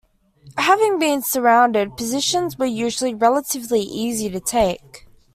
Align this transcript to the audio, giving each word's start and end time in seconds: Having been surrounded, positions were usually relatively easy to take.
Having 0.57 0.97
been 0.97 1.21
surrounded, 1.21 1.95
positions 1.95 2.57
were 2.57 2.65
usually 2.65 3.13
relatively 3.13 3.81
easy 3.81 4.31
to 4.31 4.39
take. 4.39 5.05